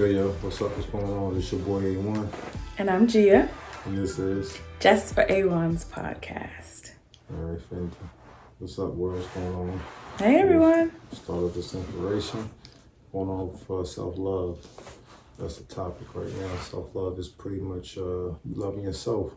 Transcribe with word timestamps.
Yo, 0.00 0.06
yo, 0.06 0.30
what's 0.40 0.62
up? 0.62 0.74
What's 0.78 0.88
going 0.88 1.04
on? 1.04 1.36
It's 1.36 1.52
your 1.52 1.60
boy 1.60 1.82
A1, 1.82 2.26
And 2.78 2.88
I'm 2.88 3.06
Gia, 3.06 3.46
and 3.84 3.98
this 3.98 4.18
is. 4.18 4.58
just 4.78 5.14
for 5.14 5.26
A1's 5.26 5.84
podcast. 5.84 6.92
All 7.30 7.36
right, 7.36 7.60
Fenty. 7.70 7.92
What's 8.58 8.78
up, 8.78 8.94
world? 8.94 9.18
What's 9.18 9.28
going 9.34 9.54
on? 9.54 9.80
Hey 10.18 10.40
everyone. 10.40 10.92
Start 11.12 11.42
of 11.42 11.54
this 11.54 11.74
inspiration. 11.74 12.48
Going 13.12 13.28
on 13.28 13.54
for 13.66 13.84
self 13.84 14.16
love. 14.16 14.66
That's 15.38 15.58
the 15.58 15.64
topic 15.64 16.14
right 16.14 16.34
now. 16.34 16.56
Self 16.62 16.94
love 16.94 17.18
is 17.18 17.28
pretty 17.28 17.60
much 17.60 17.98
uh, 17.98 18.30
loving 18.54 18.84
yourself. 18.84 19.34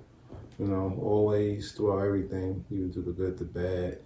You 0.58 0.68
know, 0.68 0.98
always 1.02 1.74
throughout 1.74 2.06
everything, 2.06 2.64
even 2.72 2.94
through 2.94 3.04
the 3.04 3.12
good, 3.12 3.38
the 3.38 3.44
bad, 3.44 4.00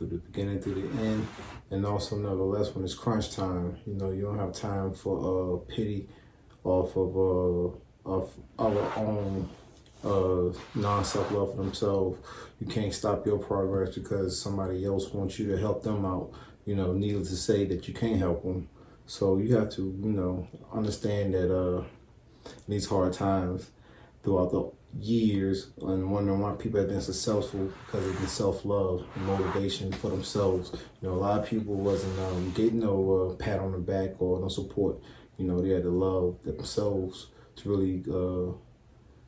through 0.00 0.08
the 0.08 0.16
beginning, 0.16 0.58
through 0.60 0.80
the 0.80 1.02
end, 1.02 1.28
and 1.70 1.84
also 1.84 2.16
nevertheless 2.16 2.74
when 2.74 2.84
it's 2.84 2.94
crunch 2.94 3.36
time. 3.36 3.76
You 3.86 3.94
know, 3.94 4.10
you 4.10 4.22
don't 4.22 4.38
have 4.38 4.54
time 4.54 4.94
for 4.94 5.18
uh, 5.20 5.72
pity 5.72 6.08
off 6.64 6.96
of 6.96 7.16
uh, 7.16 8.10
of 8.10 8.34
our 8.58 8.92
own 8.96 9.48
uh, 10.02 10.58
non 10.74 11.04
self 11.04 11.30
love 11.30 11.50
for 11.50 11.56
themselves. 11.58 12.18
You 12.60 12.66
can't 12.66 12.94
stop 12.94 13.26
your 13.26 13.38
progress 13.38 13.94
because 13.94 14.40
somebody 14.40 14.86
else 14.86 15.12
wants 15.12 15.38
you 15.38 15.48
to 15.50 15.58
help 15.58 15.82
them 15.82 16.06
out. 16.06 16.30
You 16.64 16.76
know, 16.76 16.92
needless 16.92 17.28
to 17.28 17.36
say 17.36 17.66
that 17.66 17.86
you 17.86 17.92
can't 17.92 18.18
help 18.18 18.42
them. 18.42 18.68
So 19.06 19.36
you 19.36 19.54
have 19.56 19.70
to, 19.72 19.82
you 19.82 20.12
know, 20.12 20.48
understand 20.72 21.34
that 21.34 21.54
uh, 21.54 21.80
in 21.80 21.84
these 22.68 22.86
hard 22.86 23.12
times 23.12 23.68
throughout 24.22 24.50
the 24.50 24.70
years 24.98 25.68
and 25.82 26.10
wondering 26.10 26.40
why 26.40 26.52
people 26.52 26.80
have 26.80 26.88
been 26.88 27.00
successful 27.00 27.72
because 27.86 28.06
of 28.06 28.20
the 28.20 28.26
self 28.26 28.64
love 28.64 29.06
and 29.14 29.26
motivation 29.26 29.92
for 29.92 30.08
themselves. 30.08 30.72
You 31.00 31.08
know, 31.08 31.14
a 31.14 31.16
lot 31.16 31.40
of 31.40 31.46
people 31.46 31.74
wasn't 31.74 32.18
um, 32.20 32.50
getting 32.52 32.80
no 32.80 33.30
uh, 33.30 33.34
pat 33.36 33.60
on 33.60 33.72
the 33.72 33.78
back 33.78 34.20
or 34.20 34.40
no 34.40 34.48
support. 34.48 35.00
You 35.38 35.46
know, 35.46 35.60
they 35.60 35.70
had 35.70 35.84
to 35.84 35.90
love 35.90 36.38
themselves 36.44 37.28
to 37.56 37.68
really 37.68 38.02
uh, 38.10 38.52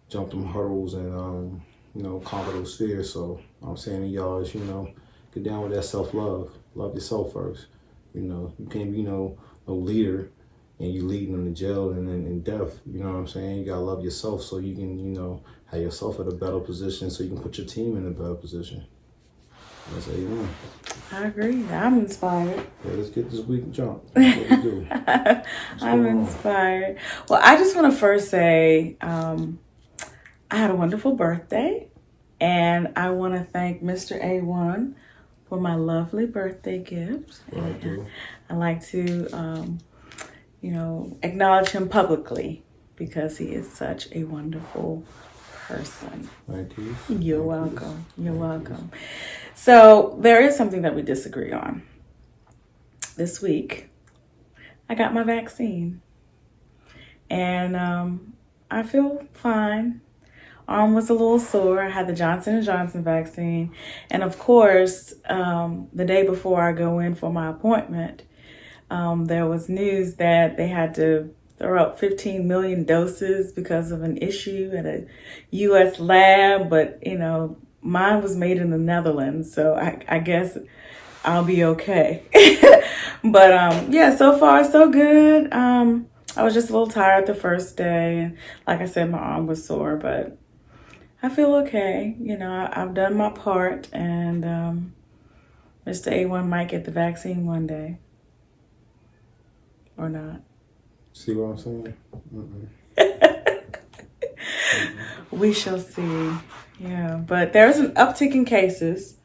jump 0.08 0.30
them 0.30 0.46
hurdles 0.46 0.94
and 0.94 1.14
um, 1.14 1.62
you 1.94 2.02
know 2.02 2.20
conquer 2.20 2.52
those 2.52 2.76
fears. 2.76 3.12
So 3.12 3.40
I'm 3.62 3.76
saying 3.76 4.02
to 4.02 4.08
y'all 4.08 4.40
is 4.40 4.54
you 4.54 4.60
know 4.60 4.90
get 5.32 5.44
down 5.44 5.62
with 5.62 5.72
that 5.72 5.84
self 5.84 6.14
love. 6.14 6.52
Yourself 6.74 7.32
first. 7.34 7.66
You 8.14 8.22
know 8.22 8.52
you 8.58 8.66
can't 8.66 8.92
be 8.92 9.02
know 9.02 9.38
no 9.66 9.74
leader 9.74 10.30
and 10.78 10.92
you 10.92 11.02
leading 11.06 11.32
them 11.32 11.44
to 11.44 11.52
jail 11.52 11.90
and 11.90 12.08
then 12.08 12.26
in 12.26 12.42
death. 12.42 12.80
You 12.86 13.00
know 13.02 13.12
what 13.12 13.18
I'm 13.18 13.26
saying? 13.28 13.58
You 13.58 13.64
gotta 13.66 13.80
love 13.80 14.02
yourself 14.04 14.42
so 14.42 14.58
you 14.58 14.74
can 14.74 14.98
you 14.98 15.10
know 15.12 15.42
have 15.66 15.80
yourself 15.80 16.20
at 16.20 16.26
a 16.26 16.32
better 16.32 16.60
position 16.60 17.10
so 17.10 17.22
you 17.22 17.30
can 17.30 17.40
put 17.40 17.58
your 17.58 17.66
team 17.66 17.96
in 17.96 18.06
a 18.06 18.10
better 18.10 18.34
position. 18.34 18.84
That's 19.92 20.06
how 20.06 20.12
you 20.12 20.28
know. 20.28 20.48
I 21.10 21.24
agree. 21.26 21.66
I'm 21.68 21.98
inspired. 21.98 22.64
Yeah, 22.84 22.92
let's 22.92 23.10
get 23.10 23.30
this 23.30 23.40
week 23.40 23.70
jump. 23.72 24.02
We 24.16 24.24
I'm 25.80 26.02
going 26.02 26.06
on? 26.16 26.18
inspired. 26.20 26.98
Well, 27.28 27.40
I 27.42 27.56
just 27.56 27.74
want 27.74 27.92
to 27.92 27.98
first 27.98 28.30
say 28.30 28.96
um, 29.00 29.58
I 30.50 30.56
had 30.56 30.70
a 30.70 30.74
wonderful 30.74 31.16
birthday, 31.16 31.88
and 32.40 32.92
I 32.96 33.10
want 33.10 33.34
to 33.34 33.42
thank 33.44 33.82
Mr. 33.82 34.22
A1 34.22 34.94
for 35.48 35.60
my 35.60 35.74
lovely 35.74 36.26
birthday 36.26 36.78
gift. 36.78 37.40
What 37.50 37.64
I. 37.64 38.06
I 38.48 38.54
like 38.54 38.84
to, 38.88 39.28
um, 39.32 39.78
you 40.62 40.70
know, 40.70 41.18
acknowledge 41.22 41.70
him 41.70 41.88
publicly 41.88 42.62
because 42.96 43.36
he 43.36 43.46
is 43.46 43.70
such 43.70 44.08
a 44.12 44.24
wonderful 44.24 45.04
person. 45.66 46.30
Thank 46.48 46.78
you. 46.78 46.96
You're 47.08 47.38
Thank 47.38 47.80
welcome. 47.80 48.06
You're 48.16 48.32
welcome. 48.32 48.90
So, 49.54 50.16
there 50.20 50.40
is 50.40 50.56
something 50.56 50.82
that 50.82 50.94
we 50.94 51.02
disagree 51.02 51.52
on. 51.52 51.82
This 53.16 53.42
week, 53.42 53.90
I 54.88 54.94
got 54.94 55.12
my 55.12 55.24
vaccine. 55.24 56.00
And 57.28 57.76
um, 57.76 58.34
I 58.70 58.82
feel 58.82 59.26
fine. 59.32 60.00
Arm 60.68 60.94
was 60.94 61.10
a 61.10 61.12
little 61.12 61.38
sore. 61.38 61.82
I 61.82 61.90
had 61.90 62.06
the 62.06 62.12
Johnson 62.12 62.62
& 62.62 62.64
Johnson 62.64 63.02
vaccine. 63.02 63.74
And 64.10 64.22
of 64.22 64.38
course, 64.38 65.14
um, 65.26 65.88
the 65.92 66.04
day 66.04 66.24
before 66.24 66.62
I 66.62 66.72
go 66.72 67.00
in 67.00 67.14
for 67.14 67.32
my 67.32 67.50
appointment, 67.50 68.22
um, 68.92 69.24
there 69.24 69.46
was 69.46 69.68
news 69.68 70.16
that 70.16 70.56
they 70.56 70.68
had 70.68 70.94
to 70.96 71.34
throw 71.58 71.80
out 71.80 71.98
15 71.98 72.46
million 72.46 72.84
doses 72.84 73.50
because 73.52 73.90
of 73.90 74.02
an 74.02 74.18
issue 74.18 74.72
at 74.76 74.84
a 74.84 75.06
U.S. 75.50 75.98
lab. 75.98 76.68
But, 76.68 76.98
you 77.04 77.16
know, 77.16 77.56
mine 77.80 78.22
was 78.22 78.36
made 78.36 78.58
in 78.58 78.70
the 78.70 78.78
Netherlands. 78.78 79.52
So 79.52 79.74
I, 79.74 80.04
I 80.08 80.18
guess 80.18 80.58
I'll 81.24 81.44
be 81.44 81.64
okay. 81.64 82.22
but 83.24 83.52
um, 83.52 83.92
yeah, 83.92 84.14
so 84.14 84.38
far 84.38 84.62
so 84.62 84.90
good. 84.90 85.52
Um, 85.52 86.08
I 86.36 86.42
was 86.42 86.52
just 86.52 86.68
a 86.68 86.72
little 86.72 86.88
tired 86.88 87.26
the 87.26 87.34
first 87.34 87.76
day, 87.76 88.18
and 88.18 88.38
like 88.66 88.80
I 88.80 88.86
said, 88.86 89.10
my 89.10 89.18
arm 89.18 89.46
was 89.46 89.64
sore, 89.64 89.96
but 89.96 90.38
I 91.22 91.28
feel 91.28 91.54
okay. 91.56 92.16
You 92.18 92.38
know, 92.38 92.50
I, 92.50 92.82
I've 92.82 92.94
done 92.94 93.16
my 93.16 93.30
part, 93.30 93.88
and 93.92 94.44
um, 94.44 94.94
Mr. 95.86 96.10
A1 96.10 96.48
might 96.48 96.68
get 96.68 96.84
the 96.84 96.90
vaccine 96.90 97.46
one 97.46 97.66
day, 97.66 97.98
or 99.96 100.08
not. 100.08 100.40
See 101.12 101.34
what 101.34 101.50
I'm 101.50 101.58
saying? 101.58 101.94
Mm-mm. 102.34 102.68
We 105.30 105.54
shall 105.54 105.78
see. 105.78 106.30
Yeah, 106.78 107.16
but 107.16 107.52
there's 107.52 107.78
an 107.78 107.92
uptick 107.94 108.32
in 108.34 108.44
cases. 108.44 109.16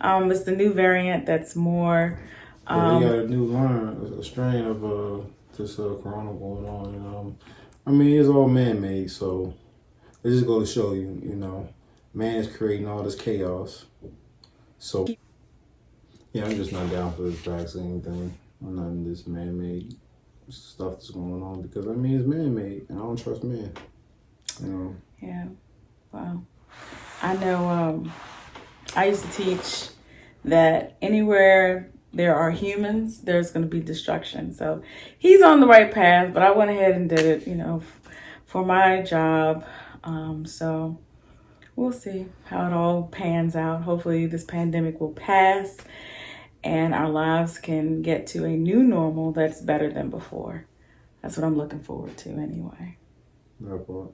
Um, 0.00 0.30
it's 0.30 0.44
the 0.44 0.52
new 0.56 0.72
variant 0.72 1.26
that's 1.26 1.54
more. 1.54 2.18
Yeah, 2.66 2.76
Um, 2.76 3.02
they 3.02 3.08
got 3.08 3.18
a 3.18 3.28
new 3.28 3.44
line, 3.44 4.14
a 4.18 4.22
strain 4.22 4.64
of 4.64 4.84
uh, 4.84 5.24
this 5.56 5.78
uh, 5.78 5.96
corona 6.02 6.32
going 6.32 6.66
on. 6.66 6.94
And, 6.94 7.06
um, 7.14 7.36
I 7.86 7.90
mean, 7.90 8.18
it's 8.18 8.28
all 8.28 8.48
man 8.48 8.80
made, 8.80 9.10
so 9.10 9.52
it 10.24 10.30
just 10.30 10.46
goes 10.46 10.68
to 10.72 10.80
show 10.80 10.92
you, 10.94 11.20
you 11.22 11.36
know, 11.36 11.68
man 12.14 12.36
is 12.36 12.56
creating 12.56 12.88
all 12.88 13.02
this 13.02 13.14
chaos. 13.14 13.84
So, 14.78 15.06
yeah, 16.32 16.46
I'm 16.46 16.56
just 16.56 16.72
not 16.72 16.90
down 16.90 17.12
for 17.14 17.22
this 17.22 17.34
vaccine 17.40 18.00
thing. 18.00 18.34
I'm 18.62 18.76
not 18.76 18.86
in 18.88 19.08
this 19.08 19.26
man 19.26 19.60
made 19.60 19.94
stuff 20.50 20.92
that's 20.92 21.10
going 21.10 21.42
on 21.42 21.62
because, 21.62 21.86
I 21.86 21.92
mean, 21.92 22.18
it's 22.18 22.26
man 22.26 22.54
made, 22.54 22.86
and 22.88 22.98
I 22.98 23.02
don't 23.02 23.16
trust 23.22 23.44
men. 23.44 23.72
You 24.62 24.68
know, 24.68 24.96
Yeah. 25.20 25.46
Wow. 26.12 26.42
I 27.22 27.36
know 27.36 27.68
um 27.68 28.12
I 28.96 29.06
used 29.06 29.24
to 29.24 29.30
teach 29.30 29.88
that 30.44 30.96
anywhere 31.00 31.90
there 32.12 32.34
are 32.34 32.50
humans, 32.50 33.20
there's 33.20 33.52
going 33.52 33.62
to 33.62 33.68
be 33.68 33.80
destruction. 33.80 34.52
So 34.52 34.82
he's 35.16 35.42
on 35.42 35.60
the 35.60 35.66
right 35.66 35.92
path, 35.92 36.34
but 36.34 36.42
I 36.42 36.50
went 36.50 36.70
ahead 36.70 36.92
and 36.96 37.08
did 37.08 37.20
it, 37.20 37.46
you 37.46 37.54
know, 37.54 37.82
for 38.46 38.64
my 38.64 39.02
job. 39.02 39.64
Um 40.02 40.44
so 40.46 40.98
we'll 41.76 41.92
see 41.92 42.26
how 42.46 42.66
it 42.66 42.72
all 42.72 43.04
pans 43.04 43.54
out. 43.54 43.82
Hopefully 43.82 44.26
this 44.26 44.44
pandemic 44.44 45.00
will 45.00 45.12
pass 45.12 45.76
and 46.62 46.94
our 46.94 47.08
lives 47.08 47.58
can 47.58 48.02
get 48.02 48.26
to 48.28 48.44
a 48.44 48.50
new 48.50 48.82
normal 48.82 49.32
that's 49.32 49.60
better 49.60 49.90
than 49.90 50.10
before. 50.10 50.66
That's 51.22 51.36
what 51.36 51.46
I'm 51.46 51.56
looking 51.56 51.80
forward 51.80 52.16
to 52.18 52.30
anyway. 52.30 52.96
part. 53.86 54.12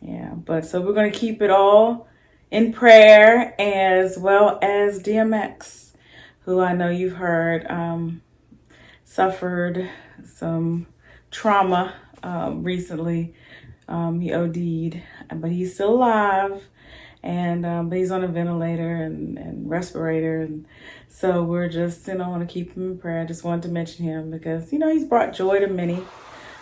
Yeah, 0.00 0.34
but 0.34 0.64
so 0.66 0.80
we're 0.80 0.92
going 0.92 1.10
to 1.10 1.18
keep 1.18 1.42
it 1.42 1.50
all 1.50 2.08
in 2.50 2.72
prayer 2.72 3.54
as 3.60 4.18
well 4.18 4.58
as 4.62 5.02
DMX, 5.02 5.92
who 6.40 6.60
I 6.60 6.72
know 6.72 6.90
you've 6.90 7.16
heard 7.16 7.66
um, 7.70 8.22
suffered 9.04 9.88
some 10.24 10.86
trauma 11.30 11.94
um, 12.22 12.62
recently. 12.62 13.34
Um, 13.88 14.20
he 14.20 14.32
OD'd, 14.32 15.02
but 15.34 15.50
he's 15.50 15.74
still 15.74 15.94
alive. 15.94 16.62
And 17.24 17.64
um, 17.64 17.88
but 17.88 17.96
he's 17.96 18.10
on 18.10 18.22
a 18.22 18.28
ventilator 18.28 18.96
and, 18.96 19.38
and 19.38 19.68
respirator, 19.68 20.42
and 20.42 20.66
so 21.08 21.42
we're 21.42 21.70
just 21.70 22.06
you 22.06 22.16
know 22.16 22.28
want 22.28 22.46
to 22.46 22.52
keep 22.52 22.74
him 22.74 22.92
in 22.92 22.98
prayer. 22.98 23.22
I 23.22 23.24
just 23.24 23.44
wanted 23.44 23.62
to 23.62 23.68
mention 23.70 24.04
him 24.04 24.30
because 24.30 24.70
you 24.74 24.78
know 24.78 24.92
he's 24.92 25.04
brought 25.04 25.32
joy 25.32 25.58
to 25.60 25.66
many 25.66 26.04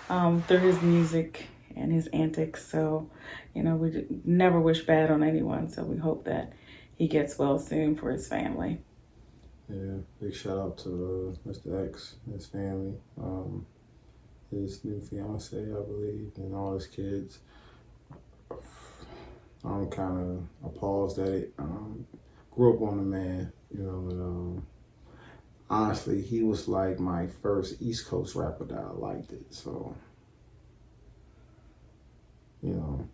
um, 0.09 0.43
through 0.43 0.59
his 0.59 0.81
music 0.81 1.49
and 1.77 1.93
his 1.93 2.07
antics. 2.09 2.67
So, 2.67 3.11
you 3.55 3.63
know, 3.63 3.77
we 3.77 4.07
never 4.25 4.61
wish 4.61 4.83
bad 4.83 5.11
on 5.11 5.23
anyone. 5.23 5.69
So 5.69 5.83
we 5.83 5.97
hope 5.97 6.25
that 6.25 6.53
he 6.97 7.09
gets 7.09 7.39
well 7.39 7.59
soon 7.59 7.97
for 7.97 8.11
his 8.11 8.29
family. 8.29 8.79
Yeah, 9.69 9.99
big 10.21 10.35
shout 10.35 10.59
out 10.59 10.79
to 10.79 11.35
uh, 11.47 11.49
Mr. 11.49 11.89
X, 11.89 12.17
his 12.31 12.47
family, 12.47 12.95
um, 13.19 13.67
his 14.51 14.85
new 14.85 15.01
fiance, 15.01 15.57
I 15.57 15.83
believe, 15.87 16.33
and 16.37 16.55
all 16.55 16.75
his 16.75 16.87
kids. 16.87 17.39
I'm 19.65 19.89
kind 19.89 20.19
of 20.19 20.69
appalled 20.69 21.19
at 21.19 21.29
it. 21.29 21.55
Um, 21.59 22.07
grew 22.51 22.75
up 22.75 22.83
on 22.83 22.97
the 22.97 23.03
man, 23.03 23.53
you 23.71 23.83
know, 23.83 24.09
and 24.11 24.23
um, 24.23 24.67
honestly, 25.71 26.21
he 26.21 26.43
was 26.43 26.69
like 26.69 26.99
my 26.99 27.27
first 27.43 27.81
East 27.81 28.07
Coast 28.07 28.35
rapper 28.35 28.65
that 28.65 28.79
I 28.79 28.91
liked 28.91 29.33
it. 29.33 29.47
So, 29.51 29.97
you 32.63 32.75
know, 32.75 33.09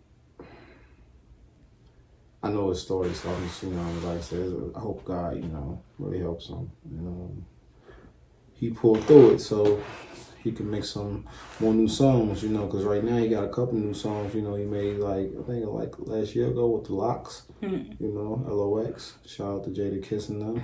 I 2.41 2.49
know 2.49 2.69
his 2.69 2.81
story, 2.81 3.13
so 3.13 3.29
I'm 3.29 3.43
just, 3.47 3.63
you 3.63 3.69
know, 3.69 3.91
like 4.03 4.17
I 4.17 4.21
said, 4.21 4.53
I 4.75 4.79
hope 4.79 5.03
God, 5.05 5.35
you 5.35 5.49
know, 5.49 5.81
really 5.97 6.19
helps 6.19 6.47
him. 6.47 6.71
You 6.89 7.01
know, 7.01 7.37
he 8.53 8.69
pulled 8.71 9.03
through 9.05 9.31
it, 9.31 9.39
so 9.39 9.81
he 10.43 10.51
can 10.51 10.69
make 10.69 10.83
some 10.85 11.25
more 11.59 11.73
new 11.73 11.87
songs, 11.87 12.41
you 12.43 12.49
know, 12.49 12.65
because 12.65 12.83
right 12.85 13.03
now 13.03 13.17
he 13.17 13.27
got 13.27 13.43
a 13.43 13.49
couple 13.49 13.73
new 13.73 13.93
songs, 13.93 14.33
you 14.33 14.41
know, 14.41 14.55
he 14.55 14.63
made 14.65 14.97
like, 14.97 15.29
I 15.39 15.43
think 15.43 15.65
like 15.67 15.93
last 15.99 16.35
year 16.35 16.47
ago 16.47 16.67
with 16.69 16.85
the 16.87 16.93
LOX, 16.93 17.43
Mm. 17.61 17.99
you 17.99 18.07
know, 18.13 18.41
LOX. 18.47 19.15
Shout 19.25 19.47
out 19.55 19.63
to 19.65 19.69
Jadakiss 19.71 20.29
and 20.29 20.41
them. 20.41 20.63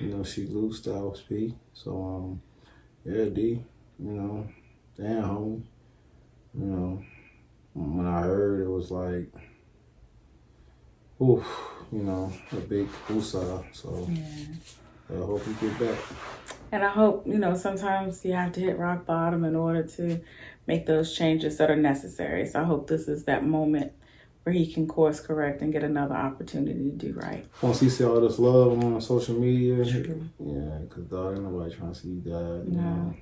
You 0.00 0.08
know, 0.08 0.22
Sheek 0.24 0.48
Louch, 0.50 0.74
Styles 0.74 1.22
P. 1.28 1.54
So, 1.72 1.90
um, 2.04 2.42
yeah, 3.04 3.24
D, 3.26 3.62
you 3.98 4.10
know, 4.12 4.46
damn, 4.96 5.22
homie. 5.22 5.62
You 6.58 6.64
know, 6.66 7.02
when 7.74 8.06
I 8.06 8.20
heard 8.22 8.60
it 8.62 8.68
was 8.68 8.90
like, 8.90 9.28
oof, 11.20 11.46
you 11.92 12.02
know, 12.02 12.32
a 12.52 12.56
big 12.56 12.88
woosah. 13.08 13.64
So, 13.72 14.06
Yeah. 14.10 14.22
I 15.10 15.16
hope 15.16 15.46
you 15.46 15.54
get 15.68 15.78
back. 15.78 15.98
And 16.72 16.82
I 16.82 16.88
hope, 16.88 17.26
you 17.26 17.38
know, 17.38 17.54
sometimes 17.54 18.24
you 18.24 18.32
have 18.32 18.52
to 18.52 18.60
hit 18.60 18.78
rock 18.78 19.06
bottom 19.06 19.44
in 19.44 19.54
order 19.54 19.82
to 19.82 20.20
make 20.66 20.86
those 20.86 21.14
changes 21.14 21.56
that 21.58 21.70
are 21.70 21.76
necessary. 21.76 22.46
So 22.46 22.60
I 22.60 22.64
hope 22.64 22.88
this 22.88 23.06
is 23.06 23.24
that 23.24 23.44
moment 23.44 23.92
where 24.42 24.52
he 24.54 24.70
can 24.70 24.86
course 24.88 25.20
correct 25.20 25.62
and 25.62 25.72
get 25.72 25.84
another 25.84 26.14
opportunity 26.14 26.90
to 26.90 26.96
do 26.96 27.12
right. 27.14 27.46
Once 27.62 27.80
he 27.80 27.88
see 27.88 28.04
all 28.04 28.20
this 28.20 28.38
love 28.38 28.82
on 28.82 29.00
social 29.00 29.34
media, 29.38 29.84
True. 29.84 30.28
yeah, 30.38 30.78
because 30.82 31.04
dog, 31.04 31.34
ain't 31.36 31.44
nobody 31.44 31.74
trying 31.74 31.92
to 31.92 31.98
see 31.98 32.08
you 32.08 32.20
die. 32.20 32.30
You 32.66 32.76
No. 32.76 32.82
know, 32.82 33.14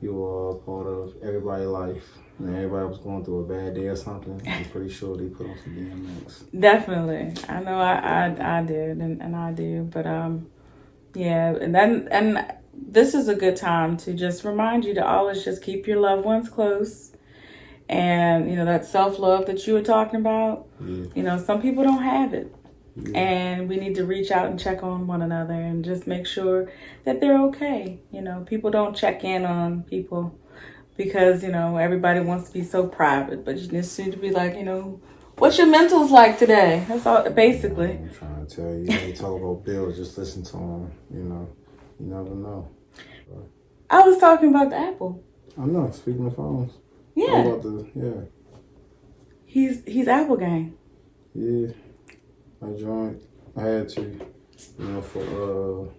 you 0.00 0.24
are 0.24 0.54
part 0.56 0.86
of 0.86 1.14
everybody's 1.22 1.68
life. 1.68 2.04
And 2.38 2.56
everybody 2.56 2.86
was 2.88 2.98
going 2.98 3.24
through 3.24 3.40
a 3.40 3.44
bad 3.46 3.74
day 3.74 3.86
or 3.88 3.96
something. 3.96 4.40
I'm 4.46 4.64
pretty 4.70 4.90
sure 4.90 5.16
they 5.16 5.26
put 5.28 5.46
on 5.48 5.56
some 5.62 5.74
DMX. 5.74 6.44
Definitely. 6.58 7.34
I 7.48 7.60
know 7.60 7.78
I, 7.78 7.94
I, 8.36 8.58
I 8.58 8.62
did 8.64 8.98
and, 8.98 9.22
and 9.22 9.36
I 9.36 9.52
do. 9.52 9.84
But 9.84 10.06
um 10.06 10.46
yeah, 11.14 11.54
and 11.60 11.74
then 11.74 12.08
and 12.10 12.44
this 12.74 13.14
is 13.14 13.28
a 13.28 13.34
good 13.34 13.56
time 13.56 13.96
to 13.98 14.14
just 14.14 14.44
remind 14.44 14.84
you 14.84 14.94
to 14.94 15.06
always 15.06 15.44
just 15.44 15.62
keep 15.62 15.86
your 15.86 15.98
loved 16.00 16.24
ones 16.24 16.48
close. 16.48 17.12
And 17.88 18.48
you 18.50 18.56
know 18.56 18.64
that 18.64 18.86
self 18.86 19.18
love 19.18 19.46
that 19.46 19.66
you 19.66 19.74
were 19.74 19.82
talking 19.82 20.20
about. 20.20 20.66
Yeah. 20.80 21.06
You 21.14 21.22
know, 21.22 21.38
some 21.38 21.60
people 21.60 21.84
don't 21.84 22.02
have 22.02 22.32
it. 22.34 22.54
yeah. 22.96 23.18
and 23.18 23.68
we 23.68 23.76
need 23.76 23.94
to 23.96 24.04
reach 24.04 24.30
out 24.30 24.46
and 24.50 24.58
check 24.58 24.82
on 24.82 25.06
one 25.06 25.22
another 25.22 25.54
and 25.54 25.84
just 25.84 26.06
make 26.06 26.26
sure 26.26 26.70
that 27.04 27.20
they're 27.20 27.40
okay. 27.48 28.00
You 28.10 28.22
know, 28.22 28.44
people 28.46 28.70
don't 28.70 28.96
check 28.96 29.24
in 29.24 29.44
on 29.44 29.82
people 29.84 30.38
because, 30.96 31.42
you 31.42 31.50
know, 31.50 31.76
everybody 31.78 32.20
wants 32.20 32.48
to 32.48 32.52
be 32.52 32.62
so 32.62 32.86
private, 32.86 33.44
but 33.44 33.58
you 33.58 33.66
just 33.68 33.98
need 33.98 34.12
to 34.12 34.18
be 34.18 34.30
like, 34.30 34.54
you 34.56 34.64
know, 34.64 35.00
what's 35.42 35.58
your 35.58 35.66
mentals 35.66 36.10
like 36.10 36.38
today? 36.38 36.84
That's 36.86 37.04
all, 37.04 37.28
basically. 37.30 37.90
I'm 37.90 38.10
trying 38.14 38.46
to 38.46 38.56
tell 38.56 38.72
you, 38.72 38.86
they 38.86 39.12
talk 39.12 39.36
about 39.40 39.64
bills, 39.64 39.96
just 39.96 40.16
listen 40.16 40.44
to 40.44 40.52
them. 40.52 40.92
You 41.12 41.24
know, 41.24 41.48
you 41.98 42.06
never 42.06 42.32
know. 42.32 42.68
I 43.90 44.02
was 44.02 44.18
talking 44.18 44.50
about 44.50 44.70
the 44.70 44.76
Apple. 44.76 45.20
I 45.60 45.64
know. 45.64 45.90
Speaking 45.90 46.26
of 46.26 46.36
phones, 46.36 46.72
Yeah, 47.16 47.40
about 47.42 47.62
the 47.62 47.90
yeah, 47.94 48.20
he's 49.44 49.82
he's 49.84 50.06
Apple 50.06 50.36
gang. 50.36 50.78
yeah. 51.34 51.72
I 52.62 52.78
joined. 52.78 53.20
I 53.56 53.62
had 53.62 53.88
to, 53.90 54.02
you 54.02 54.84
know, 54.86 55.02
for 55.02 55.24
uh 55.24 55.90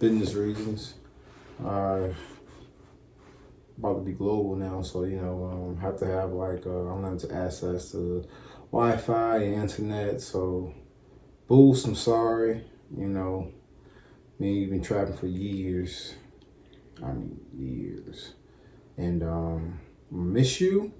business 0.00 0.34
reasons. 0.34 0.94
I 1.64 2.12
about 3.78 3.94
to 3.94 4.00
be 4.02 4.12
global 4.12 4.56
now, 4.56 4.82
so 4.82 5.04
you 5.04 5.16
know, 5.16 5.44
um, 5.50 5.76
have 5.80 5.98
to 6.00 6.06
have 6.06 6.32
like 6.32 6.66
uh, 6.66 6.92
unlimited 6.94 7.32
access 7.32 7.92
to 7.92 8.26
Wi-Fi 8.72 9.36
and 9.38 9.54
internet. 9.62 10.20
So, 10.20 10.74
boost. 11.48 11.86
I'm 11.86 11.94
sorry. 11.94 12.64
You 12.96 13.08
know, 13.08 13.52
me 14.38 14.60
you've 14.60 14.70
been 14.70 14.82
trapping 14.82 15.16
for 15.16 15.26
years. 15.26 16.14
I 17.02 17.12
mean 17.12 17.40
years, 17.56 18.34
and 18.96 19.22
um, 19.22 19.80
miss 20.10 20.60
you. 20.60 20.92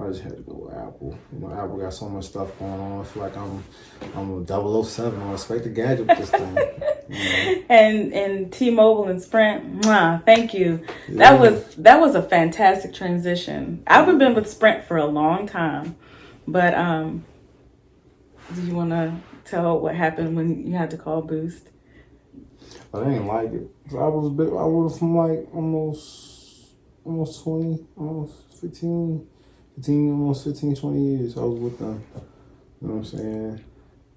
I 0.00 0.08
just 0.08 0.22
had 0.22 0.36
to 0.36 0.42
go 0.42 0.54
with 0.54 0.74
Apple. 0.74 1.18
You 1.32 1.40
know, 1.40 1.52
Apple 1.52 1.76
got 1.76 1.92
so 1.92 2.08
much 2.08 2.26
stuff 2.26 2.58
going 2.58 2.80
on. 2.80 3.00
I 3.00 3.04
feel 3.04 3.22
like 3.22 3.36
I'm 3.36 3.62
I'm 4.14 4.42
a 4.42 4.84
007 4.84 5.20
on 5.20 5.32
Inspector 5.32 5.68
Gadget 5.70 6.06
with 6.06 6.18
this 6.18 6.30
thing. 6.30 6.58
And 7.68 8.12
and 8.12 8.52
T-Mobile 8.52 9.08
and 9.08 9.20
Sprint, 9.20 9.80
mwah, 9.80 10.24
thank 10.24 10.54
you. 10.54 10.84
Yeah. 11.08 11.16
That 11.18 11.40
was 11.40 11.74
that 11.76 12.00
was 12.00 12.14
a 12.14 12.22
fantastic 12.22 12.94
transition. 12.94 13.82
I've 13.86 14.06
been 14.18 14.34
with 14.34 14.48
Sprint 14.48 14.84
for 14.84 14.96
a 14.96 15.06
long 15.06 15.48
time, 15.48 15.96
but 16.52 16.74
um, 16.74 17.24
do 18.54 18.62
you 18.62 18.74
want 18.74 18.90
to 18.90 19.14
tell 19.44 19.78
what 19.78 19.94
happened 19.94 20.36
when 20.36 20.66
you 20.66 20.76
had 20.76 20.90
to 20.90 20.96
call 20.96 21.22
Boost? 21.22 21.68
I 22.92 22.98
didn't 22.98 23.26
like 23.26 23.52
it. 23.52 23.68
I 23.92 24.08
was 24.08 24.30
bit, 24.32 24.48
I 24.48 24.64
was 24.64 24.98
from 24.98 25.16
like 25.16 25.46
almost, 25.54 26.74
almost 27.04 27.42
20, 27.44 27.86
almost 27.96 28.60
15, 28.60 29.26
15, 29.76 30.10
almost 30.10 30.44
15, 30.44 30.76
20 30.76 31.00
years. 31.00 31.36
I 31.36 31.40
was 31.40 31.58
with 31.58 31.78
them. 31.78 32.04
You 32.80 32.88
know 32.88 32.94
what 32.94 32.98
I'm 33.00 33.04
saying? 33.04 33.64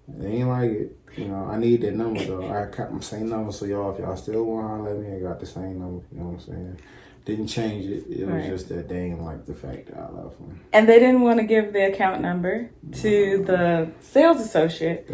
They 0.07 0.27
ain't 0.27 0.49
like 0.49 0.71
it. 0.71 0.97
You 1.17 1.27
know, 1.27 1.45
I 1.45 1.57
need 1.57 1.81
that 1.81 1.93
number 1.93 2.23
though. 2.25 2.49
I 2.51 2.65
kept 2.75 2.91
my 2.91 2.99
same 2.99 3.29
number, 3.29 3.51
so 3.51 3.65
y'all, 3.65 3.93
if 3.93 3.99
y'all 3.99 4.17
still 4.17 4.43
want 4.45 4.85
to 4.85 4.91
at 4.91 4.97
me, 4.97 5.15
I 5.15 5.19
got 5.19 5.39
the 5.39 5.45
same 5.45 5.79
number. 5.79 6.03
You 6.11 6.19
know 6.19 6.25
what 6.25 6.33
I'm 6.33 6.39
saying? 6.39 6.79
Didn't 7.25 7.47
change 7.47 7.85
it. 7.85 8.05
It 8.09 8.27
was 8.27 8.45
just 8.45 8.67
that 8.69 8.89
they 8.89 8.99
ain't 9.05 9.21
like 9.23 9.45
the 9.45 9.53
fact 9.53 9.87
that 9.87 9.97
I 9.97 10.09
left 10.11 10.39
them. 10.39 10.59
And 10.73 10.89
they 10.89 10.99
didn't 10.99 11.21
want 11.21 11.39
to 11.39 11.45
give 11.45 11.71
the 11.71 11.87
account 11.87 12.21
number 12.21 12.69
to 12.95 13.43
the 13.45 13.91
sales 14.01 14.41
associate, 14.41 15.09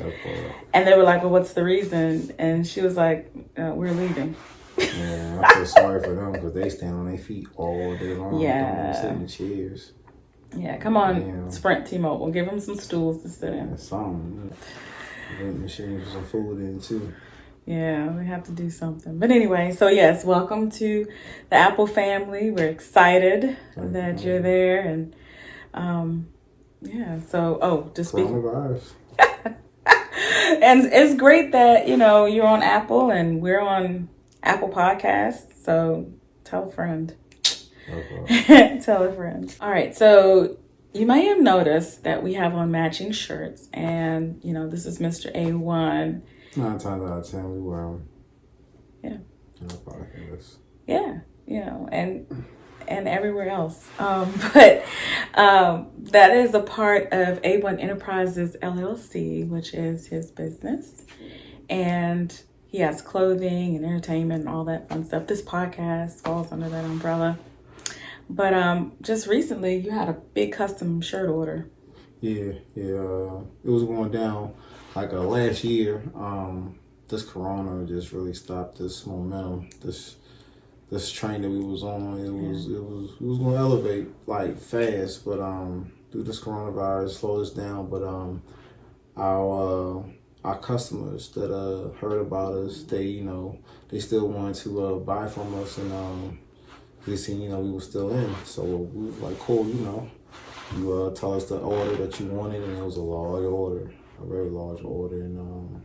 and 0.74 0.88
they 0.88 0.98
were 0.98 1.04
like, 1.04 1.22
"Well, 1.22 1.32
what's 1.32 1.54
the 1.54 1.64
reason?" 1.64 2.34
And 2.40 2.66
she 2.66 2.82
was 2.82 2.98
like, 2.98 3.32
uh, 3.56 3.74
"We're 3.76 3.92
leaving." 3.92 4.36
Yeah, 4.78 5.42
I 5.44 5.54
feel 5.54 5.66
sorry 5.66 6.02
for 6.04 6.16
them 6.16 6.32
because 6.32 6.54
they 6.54 6.70
stand 6.70 6.96
on 6.96 7.08
their 7.08 7.18
feet 7.18 7.48
all 7.56 7.96
day 7.98 8.16
long. 8.16 8.40
Yeah. 8.40 8.94
Don't 8.94 8.96
sit 8.96 9.12
in 9.12 9.28
chairs. 9.28 9.92
Yeah, 10.56 10.78
come 10.78 10.98
on, 10.98 11.28
Yeah. 11.28 11.50
Sprint 11.50 11.86
T-Mobile, 11.86 12.32
give 12.32 12.48
them 12.48 12.60
some 12.60 12.76
stools 12.76 13.22
to 13.22 13.30
sit 13.30 13.54
in. 13.54 13.60
And 13.60 13.80
some 13.80 14.52
machines 15.40 16.12
some 16.12 16.24
food 16.26 16.60
in 16.60 16.80
too. 16.80 17.14
Yeah, 17.70 18.10
we 18.18 18.26
have 18.26 18.46
to 18.46 18.52
do 18.52 18.72
something. 18.72 19.20
But 19.20 19.30
anyway, 19.30 19.74
so 19.78 19.90
yes, 19.90 20.26
welcome 20.26 20.72
to 20.72 21.06
the 21.52 21.56
Apple 21.56 21.86
family. 21.86 22.50
We're 22.50 22.68
excited 22.68 23.58
Thank 23.76 23.94
that 23.94 24.24
you. 24.24 24.32
you're 24.32 24.42
there, 24.42 24.80
and 24.80 25.16
um, 25.76 26.30
yeah. 26.82 27.20
So, 27.30 27.60
oh, 27.62 27.92
just 27.94 28.10
speak, 28.10 28.26
and 29.86 30.86
it's 30.92 31.14
great 31.14 31.52
that 31.52 31.88
you 31.88 31.96
know 31.96 32.26
you're 32.26 32.48
on 32.48 32.64
Apple 32.64 33.12
and 33.12 33.40
we're 33.40 33.62
on 33.62 34.10
Apple 34.42 34.70
Podcasts. 34.70 35.64
So 35.64 36.12
tell 36.44 36.70
a 36.70 36.72
friend. 36.72 37.14
Okay. 37.88 38.80
tell 38.84 39.04
a 39.04 39.14
friend. 39.14 39.56
All 39.62 39.70
right, 39.70 39.96
so 39.96 40.58
you 40.96 41.06
may 41.06 41.26
have 41.26 41.40
noticed 41.40 42.04
that 42.04 42.24
we 42.24 42.34
have 42.34 42.56
on 42.56 42.72
matching 42.72 43.12
shirts, 43.12 43.70
and 43.72 44.42
you 44.44 44.54
know 44.54 44.68
this 44.68 44.88
is 44.88 44.98
Mr. 44.98 45.32
A1. 45.36 46.24
Nine 46.56 46.78
times 46.80 47.10
out 47.10 47.20
of 47.20 47.30
ten, 47.30 47.52
we 47.54 47.60
wear 47.60 47.82
them. 47.84 48.10
Yeah. 49.04 49.18
In 49.62 49.72
our 49.72 49.78
podcast. 49.78 50.56
yeah 50.88 51.20
you 51.46 51.60
know 51.60 51.90
and 51.92 52.46
and 52.88 53.08
everywhere 53.08 53.50
else 53.50 53.86
um 54.00 54.32
but 54.54 54.86
um 55.34 55.88
that 55.98 56.32
is 56.32 56.54
a 56.54 56.60
part 56.62 57.04
of 57.12 57.42
a1 57.42 57.82
enterprises 57.82 58.56
llc 58.62 59.48
which 59.50 59.74
is 59.74 60.08
his 60.08 60.32
business 60.32 61.04
and 61.70 62.42
he 62.68 62.78
has 62.80 63.02
clothing 63.02 63.76
and 63.76 63.84
entertainment 63.84 64.42
and 64.46 64.50
all 64.50 64.64
that 64.64 64.88
fun 64.90 65.04
stuff 65.04 65.28
this 65.28 65.42
podcast 65.42 66.22
falls 66.22 66.52
under 66.52 66.70
that 66.70 66.86
umbrella 66.86 67.38
but 68.30 68.54
um 68.54 68.94
just 69.02 69.28
recently 69.28 69.76
you 69.76 69.92
had 69.92 70.08
a 70.08 70.14
big 70.34 70.52
custom 70.54 71.02
shirt 71.02 71.30
order 71.30 71.68
Yeah, 72.22 72.54
yeah. 72.76 72.94
Uh, 72.96 73.42
it 73.64 73.70
was 73.70 73.84
going 73.84 74.12
down 74.12 74.54
like 74.96 75.14
uh, 75.14 75.22
last 75.22 75.64
year. 75.64 76.04
Um, 76.16 76.76
this 77.08 77.24
corona 77.24 77.86
just 77.88 78.12
really 78.12 78.34
stopped 78.34 78.78
this 78.78 79.06
momentum. 79.06 79.70
This 79.82 80.16
this 80.92 81.12
train 81.12 81.42
that 81.42 81.50
we 81.50 81.64
was 81.64 81.84
on. 81.84 82.20
It 82.20 82.32
was 82.32 82.68
it 82.68 82.84
was 82.84 83.12
it 83.12 83.22
was 83.22 83.38
going 83.40 83.54
to 83.54 83.60
elevate 83.60 84.08
like 84.28 84.58
fast, 84.58 85.26
but 85.26 85.40
um, 85.40 85.92
through 86.12 86.24
this 86.24 86.40
coronavirus 86.40 87.12
slowed 87.12 87.42
us 87.42 87.52
down. 87.52 87.90
But 87.90 88.04
um, 88.04 88.42
our 89.18 90.00
uh, 90.00 90.04
our 90.44 90.58
customers 90.58 91.30
that 91.30 91.54
uh 91.54 91.90
heard 92.00 92.22
about 92.22 92.54
us, 92.54 92.84
they 92.84 93.04
you 93.04 93.24
know 93.24 93.58
they 93.90 94.00
still 94.00 94.28
wanted 94.28 94.56
to 94.64 94.86
uh, 94.86 94.96
buy 94.96 95.28
from 95.28 95.54
us, 95.62 95.78
and 95.78 95.92
um, 95.92 96.40
they 97.08 97.16
seen 97.16 97.42
you 97.42 97.50
know 97.50 97.60
we 97.60 97.72
were 97.72 97.82
still 97.82 98.12
in. 98.12 98.36
So 98.46 98.64
we 98.64 99.08
was 99.08 99.18
like, 99.20 99.40
cool, 99.40 99.68
you 99.68 99.82
know. 99.82 100.10
You 100.78 100.94
uh, 100.94 101.16
tell 101.16 101.34
us 101.34 101.46
the 101.46 101.58
order 101.58 101.96
that 101.96 102.20
you 102.20 102.28
wanted, 102.28 102.62
and 102.62 102.78
it 102.78 102.86
was 102.86 102.98
a 102.98 103.02
large 103.02 103.44
order, 103.44 103.92
a 104.22 104.26
very 104.28 104.50
large 104.50 104.84
order, 104.84 105.22
and 105.22 105.40
um, 105.40 105.84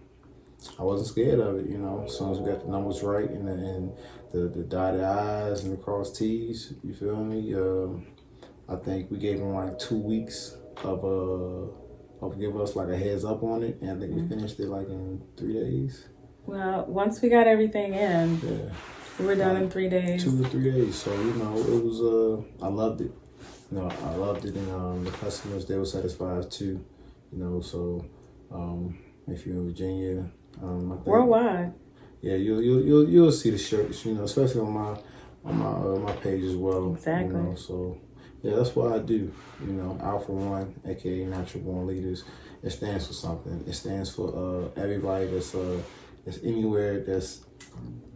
I 0.79 0.83
wasn't 0.83 1.09
scared 1.09 1.41
of 1.41 1.57
it. 1.59 1.67
You 1.71 1.79
know, 1.79 2.05
as 2.07 2.17
soon 2.19 2.31
as 2.33 2.39
we 2.39 2.51
got 2.51 2.65
the 2.65 2.71
numbers 2.71 3.03
right 3.03 3.29
and 3.29 3.47
the, 3.49 3.53
and 3.53 3.93
the 4.33 4.49
the 4.59 4.65
dotted 4.65 5.03
i's 5.03 5.65
and 5.65 5.73
the 5.73 5.77
cross 5.83 6.17
t's, 6.17 6.73
you 6.83 6.95
feel 6.95 7.17
me? 7.25 7.55
Um, 7.55 8.07
I 8.69 8.77
think 8.77 9.11
we 9.11 9.19
gave 9.19 9.39
them 9.39 9.53
like 9.55 9.79
two 9.79 9.99
weeks 9.99 10.57
of 10.83 11.05
uh 11.05 12.25
of 12.25 12.39
give 12.41 12.59
us 12.59 12.75
like 12.77 12.89
a 12.89 12.97
heads 12.97 13.25
up 13.25 13.43
on 13.43 13.63
it, 13.63 13.79
and 13.83 13.91
I 13.91 14.01
think 14.01 14.15
we 14.17 14.27
finished 14.29 14.59
it 14.61 14.69
like 14.69 14.89
in 14.89 15.21
three 15.37 15.53
days. 15.53 16.09
well 16.47 16.85
once 16.87 17.21
we 17.23 17.29
got 17.29 17.47
everything 17.47 17.93
in 17.95 18.41
Yeah, 18.43 18.73
We 19.19 19.27
were 19.27 19.35
done 19.37 19.57
in 19.57 19.71
three 19.71 19.89
days. 19.91 20.25
two 20.25 20.43
or 20.43 20.49
three 20.49 20.71
days. 20.73 20.97
So 20.97 21.13
you 21.13 21.35
know, 21.35 21.57
it 21.59 21.85
was. 21.85 22.01
Uh, 22.01 22.65
I 22.65 22.69
loved 22.69 23.03
it. 23.03 23.13
You 23.71 23.79
know, 23.79 23.89
I 24.11 24.15
loved 24.17 24.45
it, 24.47 24.55
and 24.55 24.71
um, 24.73 25.05
the 25.05 25.11
customers 25.11 25.67
they 25.67 25.77
were 25.77 25.85
satisfied 25.85 26.51
too. 26.51 26.83
You 27.33 27.39
know, 27.39 27.61
so 27.61 28.05
um, 28.55 28.99
if 29.29 29.47
you're 29.47 29.57
in 29.57 29.67
Virginia, 29.67 30.31
um, 30.63 30.93
I 30.93 30.95
think, 30.97 31.07
Worldwide. 31.07 31.73
yeah, 32.23 32.37
you'll 32.37 32.63
you'll 32.63 32.83
you'll 32.83 33.09
you'll 33.09 33.33
see 33.33 33.51
the 33.51 33.59
shirts. 33.59 34.05
You 34.07 34.15
know, 34.15 34.25
especially 34.25 34.61
on 34.61 34.73
my 34.73 34.97
on 35.45 35.59
my 35.59 35.67
uh, 35.67 35.99
my 35.99 36.13
page 36.13 36.45
as 36.45 36.57
well. 36.57 36.95
Exactly. 36.95 37.35
You 37.37 37.43
know, 37.43 37.55
so 37.55 37.99
yeah, 38.43 38.57
that's 38.57 38.75
what 38.77 38.93
I 38.93 38.99
do. 38.99 39.33
You 39.67 39.73
know, 39.73 39.99
Alpha 40.03 40.33
One, 40.33 40.75
aka 40.87 41.25
Natural 41.25 41.63
Born 41.65 41.87
Leaders. 41.87 42.25
It 42.63 42.71
stands 42.71 43.07
for 43.07 43.13
something. 43.13 43.63
It 43.67 43.75
stands 43.75 44.11
for 44.11 44.29
uh, 44.77 44.81
everybody 44.81 45.27
that's 45.27 45.55
uh 45.55 45.81
that's 46.25 46.39
anywhere 46.43 47.01
that's 47.01 47.45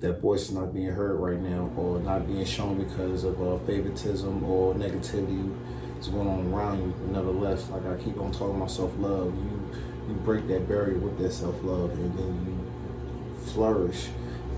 that 0.01 0.21
voice 0.21 0.43
is 0.43 0.53
not 0.53 0.73
being 0.73 0.87
heard 0.87 1.17
right 1.19 1.41
now 1.41 1.71
or 1.77 1.99
not 1.99 2.27
being 2.27 2.45
shown 2.45 2.79
because 2.83 3.25
of 3.25 3.43
uh, 3.43 3.59
favoritism 3.67 4.45
or 4.45 4.73
negativity 4.75 5.53
is 5.99 6.09
going 6.09 6.29
on 6.29 6.53
around 6.53 6.79
you. 6.79 6.95
Nevertheless, 7.11 7.69
like 7.71 7.85
I 7.87 7.97
keep 8.03 8.19
on 8.21 8.33
talking 8.33 8.57
about 8.57 8.71
self 8.71 8.97
love, 8.99 9.35
you 9.35 9.71
you 10.09 10.15
break 10.15 10.49
that 10.49 10.69
barrier 10.69 10.99
with 10.99 11.19
that 11.19 11.33
self 11.33 11.63
love, 11.63 11.91
and 11.93 12.19
then 12.19 12.47
you 12.47 13.51
flourish 13.53 14.09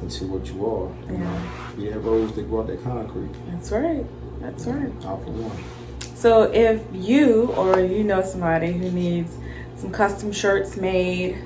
into 0.02 0.26
what 0.26 0.46
you 0.46 0.66
are. 0.66 0.90
You 1.10 1.18
know, 1.18 1.42
be 1.76 1.88
that 1.90 1.98
rose 2.00 2.34
that 2.34 2.48
grow 2.48 2.60
out 2.60 2.68
that 2.68 2.82
concrete. 2.82 3.32
That's 3.50 3.70
right. 3.70 4.04
That's 4.40 4.66
right. 4.66 4.92
Alpha 5.04 5.30
one. 5.30 6.16
So 6.16 6.42
if 6.42 6.82
you 6.92 7.52
or 7.52 7.80
you 7.80 8.04
know 8.04 8.22
somebody 8.22 8.72
who 8.72 8.90
needs 8.90 9.36
some 9.76 9.90
custom 9.90 10.32
shirts 10.32 10.76
made, 10.76 11.38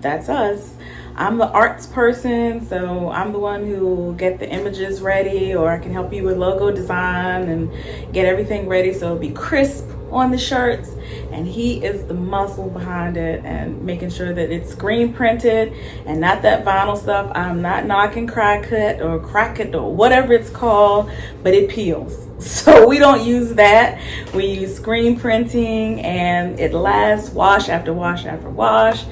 that's 0.00 0.28
us. 0.28 0.74
I'm 1.14 1.36
the 1.36 1.48
arts 1.48 1.86
person, 1.86 2.66
so 2.66 3.10
I'm 3.10 3.32
the 3.32 3.38
one 3.38 3.66
who 3.66 3.86
will 3.86 4.12
get 4.14 4.38
the 4.38 4.48
images 4.48 5.02
ready, 5.02 5.54
or 5.54 5.70
I 5.70 5.78
can 5.78 5.92
help 5.92 6.12
you 6.12 6.24
with 6.24 6.38
logo 6.38 6.70
design 6.70 7.48
and 7.48 8.14
get 8.14 8.24
everything 8.24 8.66
ready 8.66 8.94
so 8.94 9.06
it'll 9.06 9.18
be 9.18 9.30
crisp 9.30 9.86
on 10.12 10.30
the 10.30 10.38
shirts. 10.38 10.90
And 11.30 11.46
he 11.46 11.84
is 11.84 12.06
the 12.06 12.14
muscle 12.14 12.68
behind 12.68 13.16
it 13.16 13.44
and 13.44 13.82
making 13.82 14.10
sure 14.10 14.32
that 14.32 14.50
it's 14.50 14.70
screen 14.70 15.12
printed 15.12 15.72
and 16.06 16.20
not 16.20 16.42
that 16.42 16.64
vinyl 16.64 16.96
stuff. 16.96 17.32
I'm 17.34 17.62
not 17.62 17.86
knocking 17.86 18.26
crack 18.26 18.64
cut 18.64 19.00
or 19.00 19.18
crack 19.18 19.60
it 19.60 19.74
or 19.74 19.94
whatever 19.94 20.32
it's 20.32 20.50
called, 20.50 21.10
but 21.42 21.54
it 21.54 21.70
peels. 21.70 22.28
So 22.42 22.88
we 22.88 22.98
don't 22.98 23.24
use 23.24 23.54
that. 23.54 24.00
We 24.34 24.46
use 24.46 24.74
screen 24.74 25.16
printing 25.16 26.00
and 26.00 26.58
it 26.58 26.74
lasts 26.74 27.30
wash 27.30 27.68
after 27.68 27.92
wash 27.92 28.24
after 28.24 28.50
wash. 28.50 29.04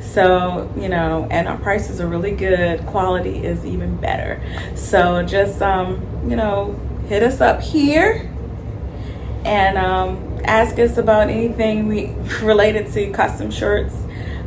So, 0.00 0.72
you 0.74 0.88
know, 0.88 1.28
and 1.30 1.46
our 1.48 1.58
prices 1.58 2.00
are 2.00 2.06
really 2.06 2.30
good. 2.30 2.84
Quality 2.86 3.44
is 3.44 3.66
even 3.66 3.96
better. 3.98 4.42
So 4.74 5.22
just, 5.22 5.60
um, 5.60 6.02
you 6.26 6.34
know, 6.34 6.80
hit 7.08 7.22
us 7.22 7.42
up 7.42 7.60
here 7.60 8.30
and 9.44 9.78
um, 9.78 10.27
ask 10.44 10.78
us 10.78 10.96
about 10.98 11.28
anything 11.28 11.88
we 11.88 12.14
related 12.42 12.90
to 12.92 13.10
custom 13.10 13.50
shirts, 13.50 13.94